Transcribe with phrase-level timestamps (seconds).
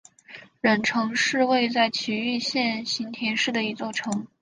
[0.61, 4.25] 忍城是位在崎玉县行田市的一座城。